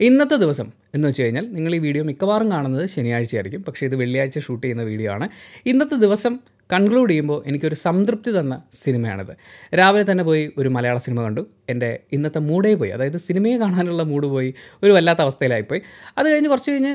ഇന്നത്തെ 0.00 0.36
ദിവസം 0.36 0.72
എന്ന് 0.94 1.08
വെച്ച് 1.08 1.22
കഴിഞ്ഞാൽ 1.22 1.52
നിങ്ങൾ 1.52 1.74
ഈ 1.74 1.78
വീഡിയോ 1.78 2.04
മിക്കവാറും 2.04 2.50
കാണുന്നത് 2.50 2.86
ശനിയാഴ്ചയായിരിക്കും. 2.86 3.64
പക്ഷേ 3.68 3.86
ഇത് 3.86 3.96
വെള്ളിയാഴ്ച 3.96 4.38
ഷൂട്ട് 4.38 4.62
ചെയ്യുന്ന 4.64 4.82
വീഡിയോ 4.82 5.12
ആണ്. 5.12 5.28
ഇന്നത്തെ 5.66 5.94
ദിവസം 5.94 6.38
കൺക്ലൂഡ് 6.72 7.10
ചെയ്യുമ്പോൾ 7.10 7.42
എനിക്കൊരു 7.46 7.74
സംതൃപ്തി 7.74 8.40
തന്ന 8.40 8.62
സിനിമയാണിത്. 8.72 9.36
രാവിലെ 9.74 10.10
തന്നെ 10.10 10.24
പോയി 10.24 10.52
ഒരു 10.58 10.68
മലയാള 10.68 10.98
സിനിമ 10.98 11.22
കണ്ടു. 11.22 11.46
എന്റെ 11.68 12.00
ഇന്നത്തെ 12.12 12.38
മൂഡേ 12.38 12.74
പോയി. 12.74 12.90
അതായത് 12.90 13.18
സിനിമയെ 13.18 13.58
കാണാനുള്ള 13.58 14.02
മൂഡ് 14.02 14.26
പോയി. 14.26 14.54
ഒരു 14.82 14.92
വല്ലാത്ത 14.92 15.20
അവസ്ഥയിലായിപ്പോയി 15.20 15.82
അത് 16.18 16.30
കഴിഞ്ഞ് 16.30 16.48
കുറച്ച് 16.48 16.70
കഴിഞ്ഞ് 16.70 16.94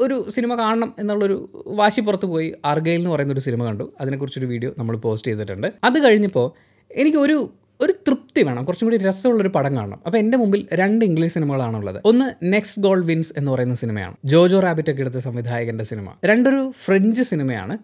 ഒരു 0.00 0.26
സിനിമ 0.30 0.54
കാണണം 0.54 0.94
എന്നുള്ളൊരു 0.98 1.64
വാശി 1.66 2.00
പുറത്ത് 2.00 2.26
പോയി 2.26 2.54
ആർഗയിൽ 2.64 2.98
എന്ന് 2.98 3.10
പറയുന്ന 3.10 3.32
ഒരു 3.32 3.40
സിനിമ 3.40 3.64
കണ്ടു. 3.64 3.92
അതിനെക്കുറിച്ചൊരു 4.00 4.46
വീഡിയോ 4.46 4.74
നമ്മൾ 4.78 4.96
പോസ്റ്റ് 4.96 5.28
ചെയ്തിട്ടുണ്ട്. 5.28 5.72
അത് 5.84 5.98
കഴിഞ്ഞപ്പോൾ 5.98 6.46
എനിക്ക് 6.90 7.18
ഒരു 7.18 7.52
ഒരു 7.80 7.92
തൃപ്തി 7.92 8.42
വേണം. 8.42 8.64
കുറച്ചും 8.64 8.86
കൂടി 8.86 8.96
രസമുള്ളൊരു 8.96 9.48
പടം 9.48 9.76
കാണണം. 9.76 10.00
അപ്പോൾ 10.06 10.18
എന്റെ 10.18 10.38
മുമ്പിൽ 10.38 10.66
രണ്ട് 10.72 11.04
ഇംഗ്ലീഷ് 11.04 11.34
സിനിമകളാണുള്ളത്. 11.34 12.02
ഒന്ന് 12.04 12.52
നെക്സ്റ്റ് 12.52 12.82
ഗോൾ 12.82 13.04
വിൻസ് 13.04 13.32
എന്ന് 13.36 13.52
പറയുന്ന 13.52 13.74
സിനിമയാണ്. 13.74 14.14
ജോജോ 14.24 14.60
റാബിറ്റ് 14.60 14.90
ഒക്കെ 14.90 15.00
എടുത്ത 15.00 15.18
സംവിധായകന്റെ 15.18 15.84
സിനിമ. 15.84 16.12
രണ്ടൊരു 16.24 16.72
ഫ്രഞ്ച് 16.84 17.22
സിനിമയാണ്. 17.22 17.78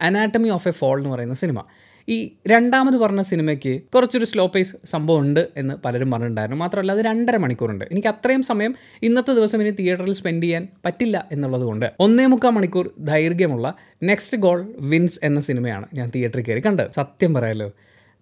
അനാട്ടമി 0.00 0.48
ഓഫ് 0.48 0.68
എ 0.68 0.70
ഫോൾ 0.70 0.98
എന്ന് 0.98 1.10
പറയുന്ന 1.10 1.34
സിനിമ. 1.34 1.62
ഈ 2.08 2.32
രണ്ടാമത് 2.48 2.94
പറഞ്ഞ 2.94 3.22
സിനിമയ്ക്ക് 3.22 3.82
കുറച്ചൊരു 3.94 4.24
സ്ലോ 4.24 4.46
പേസ് 4.46 4.76
സംഭവം 4.84 5.20
ഉണ്ട് 5.20 5.48
എന്ന് 5.56 5.74
പലരും 5.74 6.10
പറഞ്ഞിട്ടുണ്ടായിരുന്നു. 6.10 6.60
മാത്രമല്ല 6.60 6.92
അത് 6.92 6.98
രണ്ടര 6.98 7.36
മണിക്കൂറുണ്ട്. 7.36 7.84
എനിക്ക് 7.92 8.08
അത്രയും 8.08 8.42
സമയം 8.42 8.74
ഇന്നത്തെ 9.02 9.34
ദിവസം 9.34 9.62
ഇനി 9.62 9.70
തിയേറ്ററിൽ 9.70 10.12
സ്പെൻഡ് 10.12 10.42
ചെയ്യാൻ 10.42 10.68
പറ്റില്ല 10.86 11.28
എന്നുള്ളതുകൊണ്ട് 11.32 11.92
ഒന്നേ 12.00 12.26
മുക്കാൽ 12.26 12.50
മണിക്കൂർ 12.50 12.90
ദൈർഘ്യമുള്ള 12.98 13.74
നെക്സ്റ്റ് 14.02 14.38
ഗോൾ 14.38 14.74
വിൻസ് 14.80 15.20
എന്ന 15.22 15.40
സിനിമയാണ് 15.40 15.86
ഞാൻ 15.94 16.10
തിയേറ്ററിൽ 16.14 16.42
കയറി 16.42 16.60
കണ്ടത്. 16.60 16.86
സത്യം 16.96 17.34
പറയാലോ. 17.34 17.70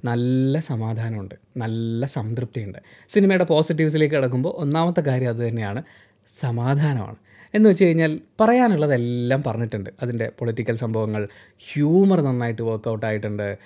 നല്ല 0.04 0.60
സമാധാനമുണ്ട്. 0.60 1.34
നല്ല 1.56 2.06
സംതൃപ്തിയുണ്ട്. 2.06 2.78
സിനിമയുടെ 3.08 3.44
പോസിറ്റീവ്സിലേക്ക് 3.44 4.14
കിടക്കുമ്പോൾ 4.14 4.48
ഒന്നാമത്തെ 4.48 5.00
കാര്യം 5.00 5.28
അത് 5.28 5.36
തന്നെയാണ്. 5.36 5.82
സമാധാനമാണ്. 6.28 7.16
എന്ന് 7.54 7.70
വെച്ച് 7.70 7.84
കഴിഞ്ഞാൽ 7.84 8.20
പറയാനുള്ളതെല്ലാം 8.40 9.42
പറഞ്ഞിട്ടുണ്ട്. 9.46 9.90
അതിന്റെ 10.02 10.30
പൊളിറ്റിക്കൽ 10.38 10.76
സംഭവങ്ങൾ 10.76 11.28
ഹ്യൂമർ 11.58 12.20
നന്നായിട്ട് 12.20 12.62
വർക്കൗട്ട് 12.62 13.06
ആയിട്ടുണ്ട്. 13.06 13.58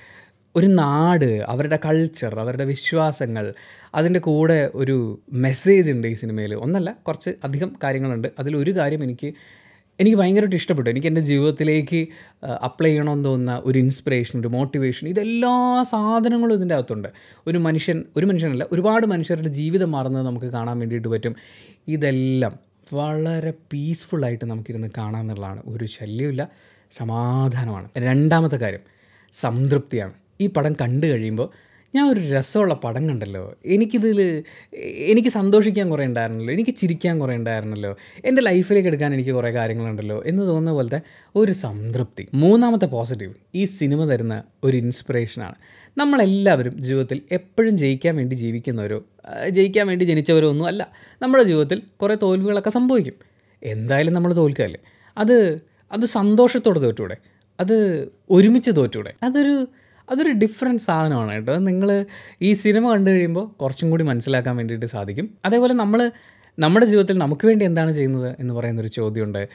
ഒരു 0.56 0.66
നാട് 0.66 1.44
അവരുടെ 1.48 1.78
കൾച്ചർ 1.84 2.40
അവരുടെ 2.40 2.64
വിശ്വാസങ്ങൾ 2.64 3.54
അതിന്റെ 3.94 4.20
കൂടെ 4.20 4.70
ഒരു 4.74 5.20
മെസ്സേജ് 5.32 5.90
ഉണ്ട് 5.90 6.08
ഈ 6.08 6.14
സിനിമയിൽ. 6.14 6.54
ഒന്നല്ല 6.54 6.96
കുറച്ച് 7.06 7.30
അധികം 7.44 7.76
കാര്യങ്ങളുണ്ട്. 7.84 8.28
അതിലൊരു 8.38 8.76
കാര്യം 8.76 9.04
എനിക്ക് 9.04 9.34
എനിക്ക് 10.00 10.16
ഭയങ്കരമായിട്ട് 10.16 10.56
ഇഷ്ടപ്പെട്ടു. 10.56 10.90
എനിക്ക് 10.90 11.06
എന്റെ 11.06 11.20
ജീവിതത്തിലേക്ക് 11.20 12.08
അപ്ലൈ 12.46 12.90
ചെയ്യണമെന്ന് 12.90 13.24
തോന്നുന്ന 13.24 13.62
ഒരു 13.64 13.78
ഇൻസ്പിറേഷൻ 13.78 14.40
ഒരു 14.40 14.48
മോട്ടിവേഷൻ 14.48 15.08
ഇതെല്ലാ 15.08 15.82
സാധനങ്ങളും 15.82 16.54
ഇതിന്റെ 16.54 16.74
അകത്തുണ്ട്. 16.74 17.08
ഒരു 17.46 17.58
മനുഷ്യൻ 17.58 18.04
ഒരു 18.16 18.26
മനുഷ്യനല്ല 18.26 18.66
ഒരുപാട് 18.72 19.06
മനുഷ്യരുടെ 19.06 19.48
ജീവിതം 19.48 19.90
മാറുന്നത് 19.92 20.26
നമുക്ക് 20.26 20.46
കാണാൻ 20.46 20.78
വേണ്ടിയിട്ട് 20.78 21.08
പറ്റും. 21.08 21.36
ഇതെല്ലാം 21.88 22.54
വളരെ 22.94 23.52
പീസ്ഫുള്ളായിട്ട് 23.72 24.44
നമുക്കിരുന്ന് 24.44 24.88
കാണാമെന്നുള്ളതാണ് 24.98 25.62
ഒരു 25.66 25.84
ശല്യമില്ല 25.84 26.48
സമാധാനമാണ്. 26.90 27.88
രണ്ടാമത്തെ 27.98 28.56
കാര്യം 28.56 28.80
സംതൃപ്തിയാണ്. 29.32 30.12
ഈ 30.40 30.46
പടം 30.46 30.72
കണ്ടു 30.72 31.06
കഴിയുമ്പോൾ 31.06 31.48
ഞാൻ 31.94 32.08
ഒരു 32.08 32.20
രസമുള്ള 32.20 32.74
പടം 32.74 33.08
കണ്ടല്ലോ. 33.08 33.54
എനിക്കിതിൽ 33.66 34.44
എനിക്ക് 34.76 35.28
സന്തോഷിക്കാൻ 35.28 35.90
കുറേ 35.90 36.04
ഉണ്ടായിരുന്നല്ലോ. 36.04 36.54
എനിക്ക് 36.54 36.74
ചിരിക്കാൻ 36.74 37.18
കുറേ 37.18 37.34
ഉണ്ടായിരുന്നല്ലോ. 37.34 37.96
എന്റെ 38.24 38.42
ലൈഫിലേക്ക് 38.42 38.88
എടുക്കാൻ 38.88 39.14
എനിക്ക് 39.14 39.30
കുറേ 39.30 39.52
കാര്യങ്ങളുണ്ടല്ലോ 39.52 40.22
എന്ന് 40.26 40.42
തോന്നുന്ന 40.42 40.70
പോലത്തെ 40.70 41.00
ഒരു 41.36 41.52
സംതൃപ്തി. 41.52 42.28
മൂന്നാമത്തെ 42.34 42.86
പോസിറ്റീവ് 42.86 43.34
ഈ 43.54 43.64
സിനിമ 43.64 44.04
തരുന്ന 44.04 44.42
ഒരു 44.64 44.76
ഇൻസ്പിറേഷനാണ്. 44.76 45.54
നമ്മളെല്ലാവരും 45.98 46.82
ജീവിതത്തിൽ 46.82 47.22
എപ്പോഴും 47.32 47.76
ജയിക്കാൻ 47.76 48.16
വേണ്ടി 48.16 48.34
ജീവിക്കുന്നവരോ 48.34 49.02
ജയിക്കാൻ 49.50 49.86
വേണ്ടി 49.86 50.04
ജനിച്ചവരോ 50.04 50.50
ഒന്നും 50.50 50.66
അല്ല. 50.66 50.90
നമ്മുടെ 51.22 51.44
ജീവിതത്തിൽ 51.44 51.82
കുറേ 52.02 52.16
തോൽവികളൊക്കെ 52.22 52.70
സംഭവിക്കും. 52.70 53.14
എന്തായാലും 53.62 54.12
നമ്മൾ 54.12 54.32
തോൽക്കാല്ലേ? 54.32 54.80
അത് 55.18 55.60
അത് 55.92 56.06
സന്തോഷത്തോടെ 56.06 56.78
തോറ്റൂടെ? 56.78 57.16
അത് 57.60 58.08
ഒരുമിച്ച് 58.30 58.70
തോറ്റൂടെ? 58.76 59.14
അതൊരു 59.22 59.68
അതൊരു 60.10 60.30
ഡിഫറെന്റ് 60.30 60.82
സാധനമാണ് 60.82 61.32
കേട്ടോ. 61.32 61.56
നിങ്ങൾ 61.58 62.06
ഈ 62.42 62.52
സിനിമ 62.52 62.90
കണ്ടു 62.90 63.10
കഴിയുമ്പോൾ 63.10 63.46
കുറച്ചും 63.48 63.90
കൂടി 63.90 64.04
മനസ്സിലാക്കാൻ 64.04 64.56
വേണ്ടിയിട്ട് 64.56 64.86
സാധിക്കും. 64.86 65.30
അതേപോലെ 65.44 65.74
നമ്മൾ 65.74 66.10
നമ്മുടെ 66.58 66.86
ജീവിതത്തിൽ 66.86 67.18
നമുക്ക് 67.18 67.46
വേണ്ടി 67.46 67.64
എന്താണ് 67.64 67.92
ചെയ്യുന്നത് 67.92 68.36
എന്ന് 68.40 68.54
പറയുന്നൊരു 68.54 68.88
ചോദ്യമുണ്ട്. 68.88 69.48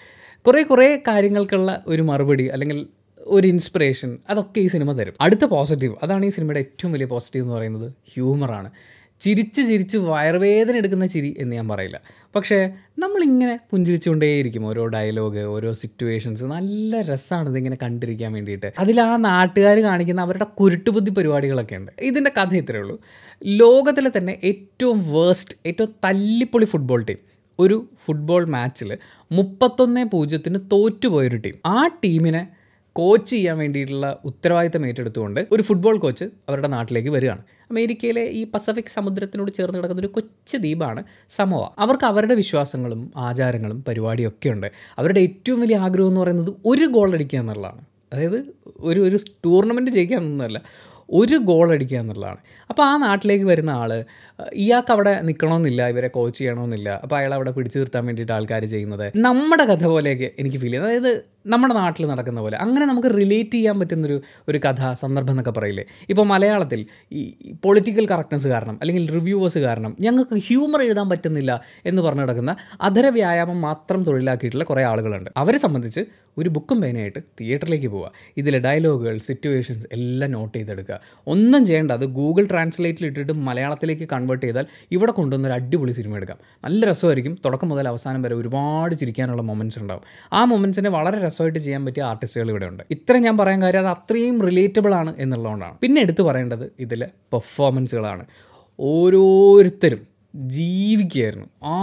കുറേ 0.47 0.63
കുറേ 0.63 1.01
കാര്യങ്ങൾക്കുള്ള 1.07 1.83
ഒരു 1.87 2.01
മറുപടി 2.01 2.47
അല്ലെങ്കിൽ 2.47 2.87
ഒരു 3.19 3.47
ഇൻസ്പിറേഷൻ 3.47 4.17
അതൊക്കെ 4.29 4.59
ഈ 4.59 4.67
സിനിമ 4.67 4.91
തരും. 4.91 5.13
അടുത്ത 5.21 5.45
പോസിറ്റീവ് 5.45 5.95
അതാണ് 6.03 6.25
ഈ 6.25 6.29
സിനിമയുടെ 6.29 6.59
ഏറ്റവും 6.59 6.91
വലിയ 6.93 7.05
പോസിറ്റീവ് 7.05 7.45
എന്ന് 7.45 7.55
പറയുന്നത് 7.55 7.93
ഹ്യൂമറാണ് 8.13 8.71
ചിരിച്ച് 9.19 9.61
ചിരിച്ച് 9.61 9.97
വയറുവേദന 9.97 10.75
എടുക്കുന്ന 10.75 11.05
ചിരി 11.05 11.35
എന്ന് 11.39 11.55
ഞാൻ 11.55 11.67
പറയില്ല. 11.67 12.01
പക്ഷേ 12.35 12.73
നമ്മളിങ്ങനെ 12.99 13.59
പുഞ്ചിരിച്ചുകൊണ്ടേയിരിക്കും 13.71 14.65
ഓരോ 14.65 14.87
ഡയലോഗ് 14.87 15.39
ഓരോ 15.39 15.73
സിറ്റുവേഷൻസ്. 15.73 16.43
നല്ല 16.43 17.01
രസമാണ് 17.01 17.49
ഇതിങ്ങനെ 17.49 17.77
കണ്ടിരിക്കാൻ 17.81 18.33
വേണ്ടിയിട്ട്. 18.33 18.73
അതിൽ 18.79 19.01
ആ 19.01 19.17
നാട്ടുകാർ 19.17 19.77
കാണിക്കുന്ന 19.77 20.21
അവരുടെ 20.21 20.43
കുരുട്ടുബുദ്ധി 20.43 21.11
പരിപാടികളൊക്കെ 21.11 21.75
ഉണ്ട്. 21.75 21.91
ഇതിന്റെ 21.99 22.31
കഥ 22.37 22.55
ഇത്രയേ 22.55 22.81
ഉള്ളൂ. 22.81 23.01
ലോകത്തിലെ 23.45 24.11
തന്നെ 24.17 24.39
ഏറ്റവും 24.43 25.13
വേസ്റ്റ് 25.13 25.55
ഏറ്റവും 25.65 25.95
തല്ലിപ്പൊളി 26.03 26.65
ഫുട്ബോൾ 26.65 27.03
ടീം 27.03 27.17
ഒരു 27.59 27.89
ഫുട്ബോൾ 28.05 28.45
മാച്ചിൽ 28.45 28.97
മുപ്പത്തൊന്ന് 29.31 30.05
പൂജ്യത്തിന് 30.05 30.59
തോറ്റുപോയൊരു 30.71 31.37
ടീം 31.37 31.53
ആ 31.65 31.87
ടീമിനെ 31.87 32.47
കോച്ച് 32.97 33.31
ചെയ്യാൻ 33.31 33.57
വേണ്ടിയിട്ടുള്ള 33.57 34.07
ഉത്തരവാദിത്തം 34.25 34.87
ഏറ്റെടുത്തുകൊണ്ട് 34.87 35.41
ഒരു 35.51 35.61
ഫുട്ബോൾ 35.61 35.97
കോച്ച് 35.97 36.25
അവരുടെ 36.49 36.67
നാട്ടിലേക്ക് 36.67 37.09
വരികയാണ്. 37.09 37.43
അമേരിക്കയിലെ 37.71 38.23
ഈ 38.39 38.41
പസഫിക് 38.55 38.91
സമുദ്രത്തിനോട് 38.95 39.51
ചേർന്ന് 39.51 39.77
കിടക്കുന്ന 39.79 39.99
ഒരു 39.99 40.11
കൊച്ചു 40.15 40.57
ദ്വീപാണ് 40.57 41.03
സമോവ. 41.29 41.63
അവർക്ക് 41.79 42.05
അവരുടെ 42.05 42.35
വിശ്വാസങ്ങളും 42.35 43.01
ആചാരങ്ങളും 43.27 43.83
പരിപാടിയും 43.87 44.27
ഒക്കെ 44.27 44.49
ഉണ്ട്. 44.49 44.67
അവരുടെ 44.97 45.19
ഏറ്റവും 45.19 45.61
വലിയ 45.61 45.77
ആഗ്രഹം 45.77 46.07
എന്ന് 46.07 46.21
പറയുന്നത് 46.21 46.51
ഒരു 46.65 46.85
ഗോൾ 46.85 47.13
അടിക്കുക 47.13 47.39
എന്നുള്ളതാണ്. 47.39 47.81
അതായത് 48.13 48.39
ഒരു 48.79 48.99
ഒരു 48.99 49.17
ടൂർണമെന്റ് 49.45 49.91
ജയിക്കുക 49.91 50.17
എന്നൊന്നുമല്ല 50.17 50.59
ഒരു 51.09 51.37
ഗോൾ 51.49 51.67
അടിക്കുക 51.73 51.97
എന്നുള്ളതാണ്. 51.97 52.37
അപ്പോൾ 52.69 52.83
ആ 52.83 52.97
നാട്ടിലേക്ക് 52.97 53.45
വരുന്ന 53.45 53.69
ആൾ 53.69 53.91
ഇയാൾക്ക് 54.53 54.91
അവിടെ 54.91 55.13
നിൽക്കണമെന്നില്ല 55.21 55.81
ഇവരെ 55.89 56.07
കോച്ച് 56.07 56.37
ചെയ്യണമെന്നില്ല. 56.39 56.89
അപ്പോൾ 57.03 57.15
അയാൾ 57.15 57.33
അവിടെ 57.33 57.51
പിടിച്ചു 57.51 57.77
നിർത്താൻ 57.77 58.05
വേണ്ടിയിട്ട് 58.05 58.33
ആൾക്കാർ 58.33 58.65
ചെയ്യുന്നത്. 58.65 59.05
നമ്മുടെ 59.15 59.65
കഥ 59.65 59.85
പോലെയൊക്കെ 59.85 60.31
എനിക്ക് 60.39 60.57
ഫീൽ 60.57 60.71
ചെയ്യുന്നത് 60.71 60.91
അതായത് 60.91 61.23
നമ്മുടെ 61.47 61.73
നാട്ടിൽ 61.73 62.07
നടക്കുന്ന 62.07 62.41
പോലെ. 62.41 62.57
അങ്ങനെ 62.57 62.85
നമുക്ക് 62.85 63.07
റിലേറ്റ് 63.07 63.51
ചെയ്യാൻ 63.51 63.79
പറ്റുന്നൊരു 63.79 64.21
ഒരു 64.49 64.57
കഥ 64.57 64.93
സന്ദർഭം 64.93 65.29
എന്നൊക്കെ 65.29 65.51
പറയില്ലേ? 65.51 65.85
ഇപ്പോൾ 66.09 66.25
മലയാളത്തിൽ 66.25 66.85
ഈ 67.11 67.33
പൊളിറ്റിക്കൽ 67.63 68.07
കറക്റ്റ്നസ് 68.07 68.47
കാരണം 68.47 68.77
അല്ലെങ്കിൽ 68.81 69.11
റിവ്യൂവേഴ്സ് 69.11 69.57
കാരണം 69.59 69.97
ഞങ്ങൾക്ക് 69.99 70.35
ഹ്യൂമർ 70.35 70.83
എഴുതാൻ 70.83 71.09
പറ്റുന്നില്ല 71.09 71.61
എന്ന് 71.85 72.01
പറഞ്ഞു 72.01 72.21
കിടക്കുന്ന 72.21 72.55
അധര 72.81 73.07
വ്യായാമം 73.07 73.61
മാത്രം 73.61 74.03
തൊഴിലാക്കിയിട്ടുള്ള 74.03 74.63
കുറേ 74.63 74.83
ആളുകളുണ്ട്. 74.83 75.29
അവരെ 75.37 75.57
സംബന്ധിച്ച് 75.57 76.01
ഒരു 76.37 76.49
ബുക്കും 76.49 76.81
പേനയായിട്ട് 76.81 77.19
തിയേറ്ററിലേക്ക് 77.41 77.87
പോവുക. 77.87 78.11
ഇതിലെ 78.37 78.59
ഡയലോഗുകൾ 78.59 79.17
സിറ്റുവേഷൻസ് 79.17 79.87
എല്ലാം 79.91 80.31
നോട്ട് 80.31 80.57
ചെയ്തെടുക്കുക. 80.57 80.99
ഒന്നും 81.27 81.65
ചെയ്യേണ്ട 81.65 81.91
അത് 81.91 82.05
ഗൂഗിൾ 82.05 82.47
ട്രാൻസ്ലേറ്റിൽ 82.51 83.05
ഇട്ടിട്ട് 83.05 83.33
മലയാളത്തിലേക്ക് 83.33 84.07
കൺവേർട്ട് 84.13 84.45
ചെയ്താൽ 84.45 84.65
ഇവിടെ 84.91 85.11
കൊണ്ടുവന്നൊരു 85.11 85.53
അടിപൊളി 85.53 85.91
സിനിമ 85.91 86.15
എടുക്കാം. 86.15 86.37
നല്ല 86.63 86.85
രസമായിരിക്കും. 86.85 87.37
തുടക്കം 87.45 87.69
മുതൽ 87.69 87.87
അവസാനം 87.87 88.21
വരെ 88.21 88.35
ഒരുപാട് 88.35 88.95
ചിരിക്കാനുള്ള 88.95 89.41
മൊമെന്റ്സ് 89.41 89.79
ഉണ്ടാവും. 89.79 90.29
ആ 90.33 90.45
മൊമെന്റ്സിനെ 90.45 90.89
വളരെ 90.89 91.19
രസമായിട്ട് 91.37 91.59
ചെയ്യാൻ 91.59 91.85
പറ്റിയ 91.85 92.03
ആർട്ടിസ്റ്റുകൾ 92.03 92.49
ഇവിടെ 92.49 92.65
ഉണ്ട്. 92.65 92.83
ഇത്രയും 92.91 93.23
ഞാൻ 93.23 93.37
പറയാൻ 93.37 93.61
കാര്യം 93.61 93.79
അത് 93.79 93.87
അത്രയും 93.87 94.41
റിലേറ്റബിൾ 94.41 94.93
ആണ് 94.93 95.13
എന്നുള്ളതുകൊണ്ടാണ്. 95.17 95.75
പിന്നെ 95.83 96.01
എടുത്തു 96.01 96.23
പറയേണ്ടത് 96.23 96.71
ഇതിലെ 96.79 97.07
പെർഫോമൻസുകളാണ് 97.33 98.25
ഓരോരുത്തരും 98.79 100.01
ജീവിക്കുകയായിരുന്നു. 100.35 101.47
ആ 101.63 101.81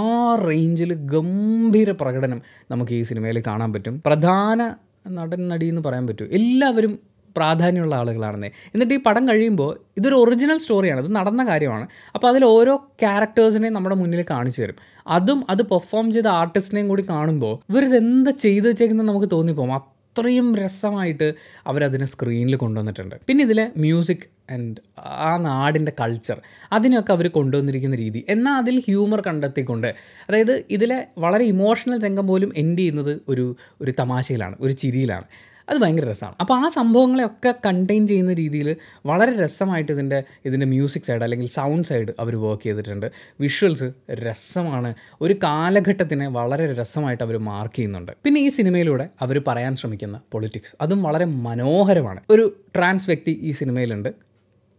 റേഞ്ചിൽ 0.49 0.95
ഗംഭീര 0.95 1.91
പ്രകടനം 1.91 2.41
നമുക്ക് 2.71 2.93
ഈ 2.93 3.03
സിനിമയിൽ 3.03 3.43
കാണാൻ 3.47 3.73
പറ്റും. 3.73 4.03
പ്രധാന 4.07 4.75
നടൻ 5.09 5.49
നടി 5.49 5.67
എന്ന് 5.67 5.83
പറയാൻ 5.87 6.07
പറ്റും. 6.07 6.29
എല്ലാവരും 6.33 6.93
പ്രാധാന്യമുള്ള 7.37 7.95
ആളുകളാണെന്നേ. 7.95 8.49
എന്നിട്ട് 8.49 8.95
ഈ 8.95 8.99
പടം 9.07 9.29
കഴിയുമ്പോൾ 9.29 9.81
ഇതൊരു 9.97 10.15
ഒറിജിനൽ 10.15 10.59
സ്റ്റോറിയാണ് 10.59 11.01
ഇത് 11.01 11.17
നടന്ന 11.17 11.45
കാര്യമാണ്. 11.47 11.89
അപ്പോൾ 12.15 12.29
അതിൽ 12.29 12.45
ഓരോ 12.45 12.77
ക്യാരക്ടേഴ്സിനെയും 12.77 13.73
നമ്മുടെ 13.73 13.97
മുന്നിൽ 13.97 14.25
കാണിച്ചു 14.31 14.63
തരും. 14.63 14.75
അതും 15.07 15.47
അത് 15.51 15.63
പെർഫോം 15.63 16.13
ചെയ്ത 16.13 16.27
ആർട്ടിസ്റ്റിനെയും 16.27 16.89
കൂടി 16.89 17.07
കാണുമ്പോൾ 17.11 17.73
ഇവരിതെന്താ 17.73 18.31
ചെയ്തു 18.31 18.69
വെച്ചേക്കുന്നത് 18.69 19.09
നമുക്ക് 19.09 19.27
തോന്നിപ്പോകും. 19.33 19.75
അത്രയും 19.75 20.57
രസമായിട്ട് 20.57 21.35
അവരതിനെ 21.67 22.07
സ്ക്രീനിൽ 22.07 22.57
കൊണ്ടുവന്നിട്ടുണ്ട്. 22.57 23.15
പിന്നെ 23.29 23.45
ഇതിലെ 23.45 23.73
മ്യൂസിക് 23.77 24.53
ആൻഡ് 24.53 24.77
ആ 24.99 25.37
നാടിന്റെ 25.37 25.93
കൾച്ചർ 26.01 26.41
അതിനൊക്കെ 26.73 27.13
അവർ 27.13 27.29
കൊണ്ടുവന്നിരിക്കുന്ന 27.29 27.97
രീതി. 27.97 28.25
എന്നാൽ 28.29 28.53
അതിൽ 28.53 28.81
ഹ്യൂമർ 28.81 29.21
കണ്ടെത്തിക്കൊണ്ട് 29.21 29.87
അതായത് 30.29 30.65
ഇതിലെ 30.71 31.07
വളരെ 31.19 31.45
ഇമോഷണൽ 31.45 32.05
രംഗം 32.05 32.27
പോലും 32.27 32.53
എൻഡ് 32.57 32.79
ചെയ്യുന്നത് 32.79 33.21
ഒരു 33.29 33.57
ഒരു 33.81 33.93
തമാശയിലാണ്. 33.99 34.57
ഒരു 34.61 34.73
ചിരിയിലാണ്. 34.73 35.25
അത് 35.69 35.79
ഭയങ്കര 35.79 36.11
രസമാണ്. 36.11 36.35
അപ്പോൾ 36.41 36.55
ആ 36.55 36.69
സംഭവങ്ങളെയൊക്കെ 36.69 37.55
കണ്ടെയ്ൻ 37.67 38.09
ചെയ്യുന്ന 38.09 38.33
രീതിയിൽ 38.33 38.77
വളരെ 39.07 39.45
രസമായിട്ട് 39.45 39.93
ഇതിന്റെ 39.93 40.23
ഇതിന്റെ 40.45 40.67
മ്യൂസിക് 40.67 41.03
സൈഡ് 41.03 41.23
അല്ലെങ്കിൽ 41.23 41.49
സൗണ്ട് 41.49 41.89
സൈഡ് 41.89 42.09
അവർ 42.21 42.37
വർക്ക് 42.37 42.63
ചെയ്തിട്ടുണ്ട്. 42.63 43.13
വിഷ്വൽസ് 43.41 43.85
രസമാണ്. 44.13 44.95
ഒരു 45.21 45.35
കാലഘട്ടത്തിനെ 45.43 46.27
വളരെ 46.29 46.75
രസമായിട്ട് 46.75 47.25
അവർ 47.25 47.37
മാർക്ക് 47.37 47.75
ചെയ്യുന്നുണ്ട്. 47.75 48.13
പിന്നെ 48.25 48.41
ഈ 48.41 48.49
സിനിമയിലൂടെ 48.49 49.09
അവർ 49.21 49.43
പറയാൻ 49.47 49.77
ശ്രമിക്കുന്ന 49.77 50.21
പൊളിറ്റിക്സ് 50.33 50.77
അതും 50.81 51.03
വളരെ 51.03 51.25
മനോഹരമാണ്. 51.25 52.21
ഒരു 52.31 52.57
ട്രാൻസ് 52.77 53.09
വ്യക്തി 53.09 53.31
ഈ 53.43 53.53
സിനിമയിലുണ്ട്. 53.53 54.09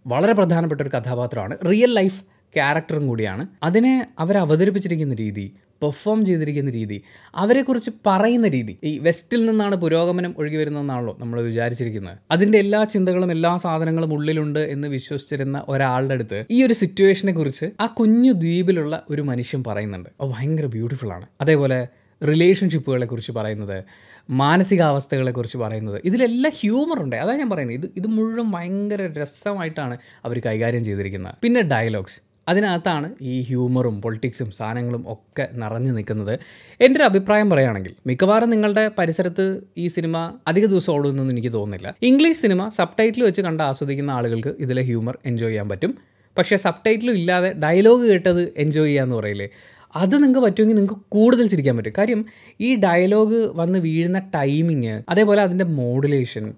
വളരെ 0.07 0.33
പ്രധാനപ്പെട്ട 0.33 0.81
ഒരു 0.81 0.89
കഥാപാത്രമാണ്. 0.89 1.57
റിയൽ 1.71 1.93
ലൈഫ് 1.93 2.23
ക്യാരക്ടറും 2.55 3.07
കൂടിയാണ്. 3.07 3.47
അതിനെ 3.63 4.07
അവർ 4.19 4.37
അവതരിപ്പിച്ചിരിക്കുന്ന 4.37 5.13
രീതി 5.13 5.53
പെർഫോം 5.83 6.25
ചെയ്തിരിക്കുന്ന 6.25 6.71
രീതി 6.71 7.01
അവരെക്കുറിച്ച് 7.35 7.91
പറയുന്ന 8.05 8.47
രീതി 8.47 8.77
ഈ 8.83 8.99
വെസ്റ്റിൽ 8.99 9.45
നിന്നാണ് 9.45 9.75
പുരോഗമനം 9.75 10.35
ഒഴുകി 10.37 10.55
വരുന്നതെന്നാണല്ലോ 10.55 11.17
നമ്മൾ 11.19 11.41
വിചാരിച്ചിരിക്കുന്നത്. 11.41 12.17
അതിന്റെ 12.31 12.57
എല്ലാ 12.57 12.83
ചിന്തകളും 12.83 13.31
എല്ലാ 13.31 13.57
സാധനങ്ങളും 13.57 14.13
ഉള്ളിലുണ്ട് 14.13 14.59
എന്ന് 14.59 14.87
വിശ്വസിച്ചിരുന്ന 14.87 15.63
ഒരാളുടെ 15.67 16.13
അടുത്ത് 16.13 16.45
ഈ 16.51 16.63
ഒരു 16.63 16.73
സിറ്റുവേഷനെ 16.73 17.33
കുറിച്ച് 17.33 17.65
ആ 17.79 17.85
കുഞ്ഞു 17.85 18.31
ദ്വീപിലുള്ള 18.31 19.03
ഒരു 19.09 19.21
മനുഷ്യൻ 19.21 19.63
പറയുന്നുണ്ട്. 19.67 20.09
അത് 20.21 20.29
ഭയങ്കര 20.29 20.65
ബ്യൂട്ടിഫുൾ 20.65 21.13
ആണ്. 21.13 21.25
അതേപോലെ 21.41 21.87
റിലേഷൻഷിപ്പുകളെ 22.27 23.05
കുറിച്ച് 23.05 23.31
പറയുന്നത് 23.31 23.83
മാനസികാവസ്ഥകളെക്കുറിച്ച് 24.29 25.57
പറയുന്നത് 25.57 26.01
ഇതിലെല്ലാം 26.05 26.53
ഹ്യൂമർ 26.59 27.03
ഉണ്ട്. 27.03 27.15
അതാണ് 27.15 27.39
ഞാൻ 27.39 27.49
പറയുന്നത്. 27.49 27.77
ഇത് 27.77 27.89
ഇത് 27.97 28.07
മുഴുവൻ 28.07 28.51
ഭയങ്കര 28.51 29.21
രസമായിട്ടാണ് 29.21 29.97
അവർ 30.25 30.41
കൈകാര്യം 30.45 30.83
ചെയ്തിരിക്കുന്നത്. 30.83 31.33
പിന്നെ 31.43 31.61
ഡയലോഗ്സ്. 31.61 32.24
അതിനകത്താണ് 32.47 33.15
ഈ 33.21 33.41
ഹ്യൂമറും 33.41 34.01
പൊളിറ്റിക്സും 34.01 34.51
സാധനങ്ങളും 34.51 35.03
ഒക്കെ 35.07 35.47
നിറഞ്ഞു 35.53 35.91
നിൽക്കുന്നത്. 35.91 36.39
എന്റെ 36.81 36.97
ഒരു 36.97 37.03
അഭിപ്രായം 37.03 37.49
പറയുകയാണെങ്കിൽ 37.49 37.93
മിക്കവാറും 38.07 38.49
നിങ്ങളുടെ 38.49 38.91
പരിസരത്ത് 38.99 39.61
ഈ 39.77 39.87
സിനിമ 39.87 40.37
അധിക 40.47 40.65
ദിവസം 40.65 40.93
ഓടുമെന്നൊന്നും 40.93 41.33
എനിക്ക് 41.33 41.53
തോന്നുന്നില്ല. 41.53 41.95
ഇംഗ്ലീഷ് 42.01 42.37
സിനിമ 42.37 42.69
സബ് 42.69 42.97
ടൈറ്റിൽ 42.99 43.23
വെച്ച് 43.23 43.41
കണ്ട് 43.41 43.63
ആസ്വദിക്കുന്ന 43.63 44.11
ആളുകൾക്ക് 44.11 44.55
ഇതിലെ 44.59 44.81
ഹ്യൂമർ 44.81 45.17
എൻജോയ് 45.25 45.49
ചെയ്യാൻ 45.49 45.69
പറ്റും. 45.69 45.97
പക്ഷേ 46.37 46.55
സബ് 46.55 46.85
ടൈറ്റിലും 46.87 47.13
ഇല്ലാതെ 47.13 47.53
ഡയലോഗ് 47.53 48.07
കേട്ടത് 48.07 48.53
എൻജോയ് 48.57 48.87
ചെയ്യാന്ന് 48.87 49.15
പറയില്ലേ? 49.15 49.49
അത് 49.95 50.23
നിങ്ങൾക്ക് 50.23 50.39
പറ്റുമെങ്കിൽ 50.39 50.75
നിങ്ങൾക്ക് 50.75 51.01
കൂടുതൽ 51.09 51.47
ചിരിക്കാൻ 51.47 51.77
പറ്റും. 51.77 51.93
കാര്യം 51.97 52.25
ഈ 52.61 52.75
ഡയലോഗ് 52.75 53.49
വന്ന് 53.55 53.79
വീഴുന്ന 53.79 54.19
ടൈമിങ് 54.35 55.01
അതേപോലെ 55.09 55.41
അതിന്റെ 55.41 55.65
മോഡുലേഷൻ 55.65 56.53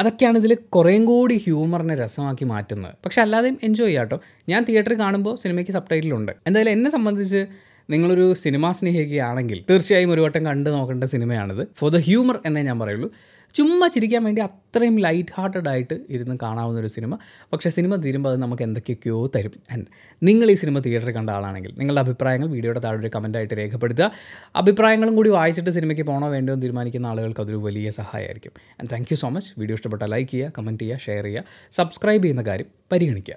അതൊക്കെയാണ് 0.00 0.38
ഇതിൽ 0.38 0.54
കുറേം 0.54 1.04
കൂടി 1.04 1.42
ഹ്യൂമറിനെ 1.44 1.94
രസമാക്കി 1.94 2.44
മാറ്റുന്നത്. 2.44 2.94
പക്ഷെ 3.04 3.20
അല്ലാതെയും 3.22 3.58
എൻജോയ് 3.62 3.88
ചെയ്യാം 3.88 4.04
കേട്ടോ 4.04 4.20
ഞാൻ 4.48 4.64
തിയേറ്ററിൽ 4.68 4.98
കാണുമ്പോൾ 4.98 5.36
സിനിമയ്ക്ക് 5.36 5.72
സബ് 5.72 5.90
ടൈറ്റിലുണ്ട് 5.92 6.32
എന്തായാലും 6.46 6.72
എന്നെ 6.72 6.90
സംബന്ധിച്ച് 6.90 7.46
നിങ്ങളൊരു 7.90 8.34
സിനിമാ 8.34 8.72
സ്നേഹിക്കുകയാണെങ്കിൽ 8.72 9.64
തീർച്ചയായും 9.70 10.10
ഒരു 10.10 10.20
വട്ടം 10.20 10.46
കണ്ടു 10.46 10.70
നോക്കേണ്ട 10.70 11.04
സിനിമയാണിത്. 11.04 11.66
ഫോർ 11.76 11.90
ദ 11.90 11.96
ഹ്യൂമർ 11.96 12.38
എന്നേ 12.46 12.62
ഞാൻ 12.62 12.80
പറയുള്ളൂ. 12.80 13.12
ചുമ്മാ 13.54 13.86
ചിരിക്കാൻ 13.88 14.24
വേണ്ടി 14.24 14.40
അത്രയും 14.42 14.98
ലൈറ്റ് 14.98 15.32
ഹാർട്ടഡ് 15.36 15.68
ആയിട്ട് 15.68 15.96
ഇരുന്ന് 16.10 16.36
കാണാവുന്ന 16.42 16.80
ഒരു 16.80 16.86
സിനിമ. 16.86 17.18
പക്ഷേ 17.52 17.70
സിനിമ 17.70 17.96
തീരുമ്പോൾ 17.96 18.30
അത് 18.32 18.42
നമുക്ക് 18.42 18.62
എന്തൊക്കെയൊക്കെയോ 18.62 19.30
തരും. 19.36 19.54
ആൻഡ് 19.72 19.86
നിങ്ങൾ 20.28 20.50
ഈ 20.50 20.54
സിനിമ 20.54 20.78
തിയേറ്ററിൽ 20.78 21.14
കണ്ട 21.14 21.30
ആളാണെങ്കിൽ 21.30 21.74
നിങ്ങളുടെ 21.78 22.00
അഭിപ്രായങ്ങൾ 22.00 22.48
വീഡിയോയുടെ 22.48 22.80
താഴെ 22.80 22.98
ഒരു 22.98 23.10
കമന്റായിട്ട് 23.16 23.54
രേഖപ്പെടുത്തുക. 23.54 24.12
അഭിപ്രായങ്ങളും 24.56 25.16
കൂടി 25.16 25.30
വായിച്ചിട്ട് 25.30 25.70
സിനിമയ്ക്ക് 25.70 26.02
പോകണോ 26.02 26.28
വേണ്ടോ 26.28 26.52
എന്ന് 26.52 26.64
തീരുമാനിക്കുന്ന 26.66 27.06
ആളുകൾക്ക് 27.06 27.40
അതൊരു 27.40 27.56
വലിയ 27.56 27.90
സഹായമായിരിക്കും. 27.90 28.52
And 28.80 28.90
thank 28.90 29.14
so 29.14 29.28
much 29.28 29.52
video 29.58 29.74
ഇഷ്ടപ്പെട്ടാൽ 29.74 30.10
ലൈക്ക് 30.10 30.30
ചെയ്യുക 30.30 30.52
കമന്റ് 30.58 30.82
ചെയ്യുക 30.84 30.98
ഷെയർ 31.06 31.24
ചെയ്യുക 31.24 31.44
സബ്സ്ക്രൈബ് 31.72 32.22
ചെയ്യുന്ന 32.22 32.42
കാര്യം 32.42 32.66
പരിഗണിക്കുക. 32.92 33.30